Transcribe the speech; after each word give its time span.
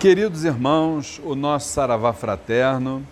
Queridos 0.00 0.44
irmãos, 0.44 1.20
o 1.24 1.34
nosso 1.34 1.70
Saravá 1.70 2.12
Fraterno, 2.12 3.04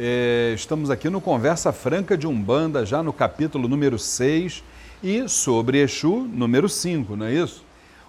é, 0.00 0.54
estamos 0.54 0.88
aqui 0.88 1.10
no 1.10 1.20
Conversa 1.20 1.74
Franca 1.74 2.16
de 2.16 2.26
Umbanda, 2.26 2.86
já 2.86 3.02
no 3.02 3.12
capítulo 3.12 3.68
número 3.68 3.98
6 3.98 4.64
e 5.02 5.28
sobre 5.28 5.82
Exu, 5.82 6.20
número 6.20 6.70
5, 6.70 7.16
não 7.16 7.26
é 7.26 7.34
isso? 7.34 7.62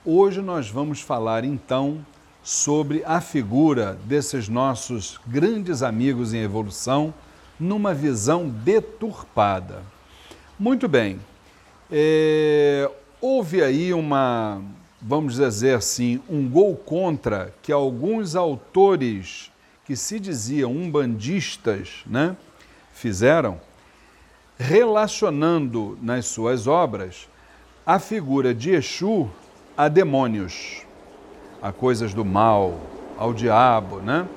Hoje 0.06 0.42
nós 0.42 0.70
vamos 0.70 1.02
falar 1.02 1.44
então 1.44 1.98
sobre 2.42 3.04
a 3.06 3.20
figura 3.20 3.98
desses 4.06 4.48
nossos 4.48 5.20
grandes 5.28 5.84
amigos 5.84 6.34
em 6.34 6.40
evolução 6.40 7.14
numa 7.60 7.94
visão 7.94 8.48
deturpada. 8.48 9.82
Muito 10.58 10.88
bem, 10.88 11.20
é, 11.92 12.90
houve 13.20 13.62
aí 13.62 13.94
uma, 13.94 14.62
vamos 15.02 15.36
dizer 15.36 15.76
assim, 15.76 16.22
um 16.30 16.48
gol 16.50 16.76
contra 16.76 17.54
que 17.62 17.72
alguns 17.72 18.36
autores 18.36 19.52
que 19.86 19.96
se 19.96 20.20
diziam 20.20 20.72
umbandistas 20.72 22.04
né, 22.06 22.36
fizeram, 22.92 23.60
relacionando 24.58 25.98
nas 26.02 26.26
suas 26.26 26.68
obras 26.68 27.30
a 27.86 28.00
figura 28.00 28.54
de 28.54 28.72
Exu 28.72 29.30
a 29.78 29.88
demônios, 29.88 30.82
a 31.62 31.72
coisas 31.72 32.14
do 32.14 32.26
mal, 32.26 32.80
ao 33.18 33.34
diabo, 33.34 33.98
né? 33.98 34.28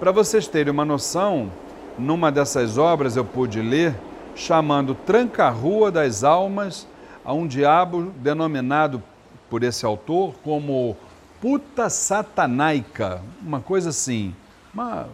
Para 0.00 0.10
vocês 0.10 0.46
terem 0.46 0.72
uma 0.72 0.84
noção, 0.84 1.50
numa 1.98 2.30
dessas 2.30 2.76
obras 2.76 3.16
eu 3.16 3.24
pude 3.24 3.60
ler 3.62 3.94
chamando 4.34 4.94
Tranca-Rua 4.94 5.90
das 5.90 6.22
Almas 6.22 6.86
a 7.24 7.32
um 7.32 7.46
diabo 7.46 8.12
denominado 8.16 9.02
por 9.48 9.62
esse 9.62 9.84
autor 9.84 10.34
como 10.42 10.96
puta 11.40 11.88
satanaica, 11.90 13.22
uma 13.42 13.60
coisa 13.60 13.90
assim, 13.90 14.34
uma, 14.72 15.08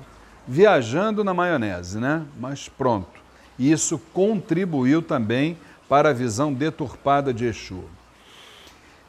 viajando 0.46 1.22
na 1.22 1.34
maionese, 1.34 1.98
né? 1.98 2.24
Mas 2.38 2.68
pronto. 2.68 3.20
Isso 3.58 3.98
contribuiu 4.12 5.02
também 5.02 5.56
para 5.88 6.10
a 6.10 6.12
visão 6.12 6.52
deturpada 6.52 7.34
de 7.34 7.44
Exu. 7.44 7.84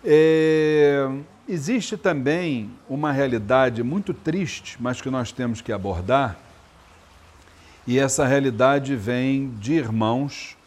É, 0.03 1.09
existe 1.47 1.95
também 1.95 2.69
uma 2.89 3.11
realidade 3.11 3.81
muito 3.83 4.13
triste, 4.13 4.77
mas 4.79 5.01
que 5.01 5.09
nós 5.09 5.31
temos 5.31 5.61
que 5.61 5.71
abordar, 5.71 6.37
e 7.85 7.99
essa 7.99 8.25
realidade 8.25 8.95
vem 8.95 9.49
de 9.59 9.73
irmãos 9.73 10.57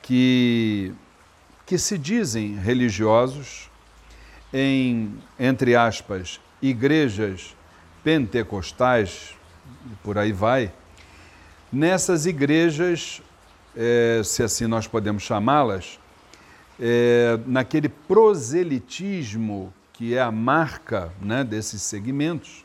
que 0.00 0.92
que 1.64 1.78
se 1.78 1.96
dizem 1.96 2.54
religiosos 2.56 3.70
em, 4.52 5.14
entre 5.38 5.74
aspas, 5.74 6.40
igrejas 6.60 7.56
pentecostais, 8.04 9.34
por 10.02 10.18
aí 10.18 10.32
vai, 10.32 10.72
nessas 11.72 12.26
igrejas, 12.26 13.22
é, 13.76 14.20
se 14.24 14.42
assim 14.42 14.66
nós 14.66 14.86
podemos 14.86 15.22
chamá-las, 15.22 15.98
é, 16.80 17.38
naquele 17.46 17.88
proselitismo 17.88 19.72
que 19.92 20.14
é 20.14 20.20
a 20.20 20.32
marca 20.32 21.12
né, 21.20 21.44
desses 21.44 21.82
segmentos, 21.82 22.64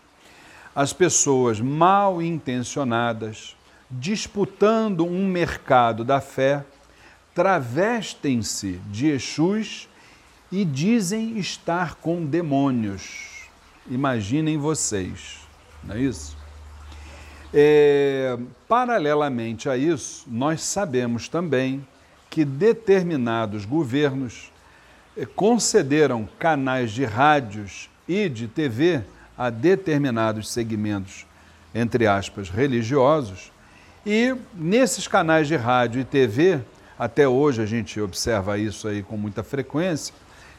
as 0.75 0.93
pessoas 0.93 1.59
mal 1.59 2.21
intencionadas, 2.21 3.55
disputando 3.89 5.05
um 5.05 5.27
mercado 5.27 6.03
da 6.03 6.19
fé, 6.19 6.65
travestem-se 7.33 8.79
de 8.89 9.07
Exus 9.07 9.87
e 10.51 10.63
dizem 10.63 11.37
estar 11.37 11.95
com 11.95 12.25
demônios. 12.25 13.47
Imaginem 13.89 14.57
vocês, 14.57 15.39
não 15.83 15.95
é 15.95 15.99
isso? 15.99 16.37
É, 17.53 18.37
paralelamente 18.67 19.69
a 19.69 19.77
isso, 19.77 20.25
nós 20.27 20.61
sabemos 20.61 21.29
também 21.29 21.85
que 22.29 22.43
determinados 22.43 23.65
governos 23.65 24.51
é, 25.15 25.25
concederam 25.25 26.27
canais 26.37 26.91
de 26.91 27.05
rádios 27.05 27.89
e 28.07 28.27
de 28.27 28.47
TV 28.47 29.01
a 29.37 29.49
determinados 29.49 30.51
segmentos, 30.51 31.25
entre 31.73 32.05
aspas, 32.05 32.49
religiosos, 32.49 33.51
e 34.05 34.35
nesses 34.53 35.07
canais 35.07 35.47
de 35.47 35.55
rádio 35.55 36.01
e 36.01 36.05
TV 36.05 36.61
até 36.97 37.27
hoje 37.27 37.61
a 37.61 37.65
gente 37.65 37.99
observa 38.01 38.57
isso 38.57 38.87
aí 38.87 39.03
com 39.03 39.15
muita 39.15 39.43
frequência, 39.43 40.13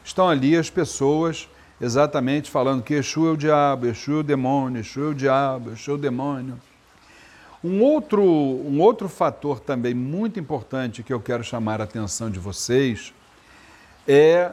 estão 0.09 0.27
ali 0.27 0.57
as 0.57 0.69
pessoas 0.69 1.47
exatamente 1.79 2.49
falando 2.49 2.83
que 2.83 2.95
Exu 2.95 3.27
é 3.27 3.31
o 3.31 3.37
diabo, 3.37 3.87
Exu 3.87 4.11
é 4.11 4.15
o 4.15 4.23
demônio, 4.23 4.79
Exu 4.81 5.03
é 5.03 5.07
o 5.09 5.13
diabo, 5.13 5.71
Exu 5.71 5.91
é 5.91 5.93
o 5.93 5.97
demônio. 5.97 6.59
Um 7.63 7.81
outro, 7.81 8.23
um 8.23 8.81
outro 8.81 9.07
fator 9.07 9.59
também 9.59 9.93
muito 9.93 10.39
importante 10.39 11.03
que 11.03 11.13
eu 11.13 11.19
quero 11.19 11.43
chamar 11.43 11.79
a 11.79 11.83
atenção 11.83 12.29
de 12.29 12.39
vocês 12.39 13.13
é 14.07 14.51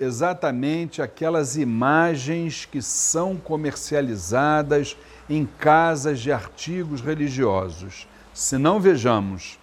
exatamente 0.00 1.00
aquelas 1.00 1.56
imagens 1.56 2.64
que 2.64 2.82
são 2.82 3.36
comercializadas 3.36 4.96
em 5.30 5.46
casas 5.46 6.18
de 6.18 6.32
artigos 6.32 7.00
religiosos. 7.00 8.08
Se 8.34 8.58
não 8.58 8.80
vejamos 8.80 9.58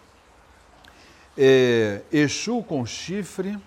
é, 1.37 2.01
Exu 2.11 2.63
com 2.63 2.85
chifre, 2.85 3.59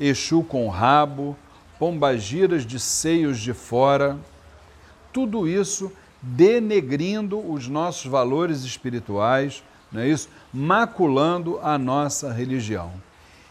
Exu 0.00 0.42
com 0.42 0.66
rabo, 0.68 1.36
pombagiras 1.78 2.64
de 2.64 2.80
seios 2.80 3.38
de 3.38 3.52
fora, 3.52 4.18
tudo 5.12 5.46
isso 5.46 5.92
denegrindo 6.22 7.38
os 7.38 7.68
nossos 7.68 8.06
valores 8.06 8.64
espirituais, 8.64 9.62
não 9.92 10.00
é 10.00 10.08
isso? 10.08 10.28
Maculando 10.52 11.60
a 11.62 11.76
nossa 11.76 12.32
religião. 12.32 12.92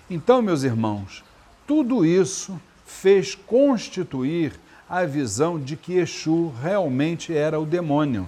Então, 0.10 0.42
meus 0.42 0.64
irmãos, 0.64 1.24
tudo 1.68 2.04
isso 2.04 2.60
fez 2.86 3.36
constituir 3.36 4.60
a 4.90 5.06
visão 5.06 5.60
de 5.60 5.76
que 5.76 5.94
Exu 5.94 6.52
realmente 6.62 7.36
era 7.36 7.60
o 7.60 7.66
demônio 7.66 8.28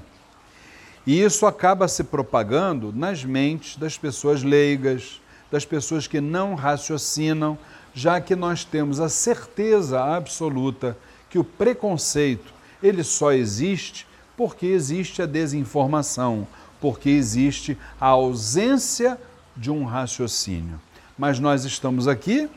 e 1.05 1.21
isso 1.21 1.45
acaba 1.45 1.87
se 1.87 2.03
propagando 2.03 2.93
nas 2.93 3.23
mentes 3.23 3.75
das 3.75 3.97
pessoas 3.97 4.43
leigas, 4.43 5.19
das 5.49 5.65
pessoas 5.65 6.05
que 6.05 6.21
não 6.21 6.53
raciocinam, 6.53 7.57
já 7.93 8.21
que 8.21 8.35
nós 8.35 8.63
temos 8.63 8.99
a 8.99 9.09
certeza 9.09 10.03
absoluta 10.03 10.97
que 11.29 11.39
o 11.39 11.43
preconceito 11.43 12.53
ele 12.81 13.03
só 13.03 13.31
existe 13.31 14.07
porque 14.35 14.65
existe 14.65 15.21
a 15.21 15.25
desinformação, 15.25 16.47
porque 16.79 17.09
existe 17.09 17.77
a 17.99 18.07
ausência 18.07 19.19
de 19.55 19.69
um 19.69 19.85
raciocínio. 19.85 20.79
Mas 21.17 21.39
nós 21.39 21.63
estamos 21.63 22.07
aqui 22.07 22.49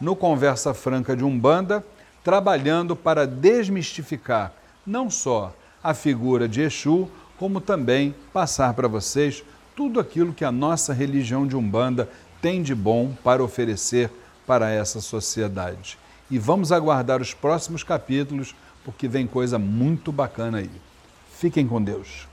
no 0.00 0.14
Conversa 0.14 0.72
Franca 0.72 1.16
de 1.16 1.24
Umbanda, 1.24 1.84
trabalhando 2.22 2.94
para 2.94 3.26
desmistificar 3.26 4.52
não 4.86 5.10
só 5.10 5.54
a 5.82 5.92
figura 5.92 6.48
de 6.48 6.62
Exu, 6.62 7.08
como 7.38 7.60
também 7.60 8.14
passar 8.32 8.72
para 8.74 8.86
vocês 8.86 9.42
tudo 9.74 9.98
aquilo 9.98 10.32
que 10.32 10.44
a 10.44 10.52
nossa 10.52 10.92
religião 10.92 11.46
de 11.46 11.56
Umbanda 11.56 12.08
tem 12.40 12.62
de 12.62 12.74
bom 12.74 13.12
para 13.24 13.42
oferecer 13.42 14.10
para 14.46 14.70
essa 14.70 15.00
sociedade. 15.00 15.98
E 16.30 16.38
vamos 16.38 16.72
aguardar 16.72 17.20
os 17.20 17.34
próximos 17.34 17.82
capítulos, 17.82 18.54
porque 18.84 19.08
vem 19.08 19.26
coisa 19.26 19.58
muito 19.58 20.10
bacana 20.10 20.58
aí. 20.58 20.70
Fiquem 21.36 21.66
com 21.66 21.82
Deus. 21.82 22.26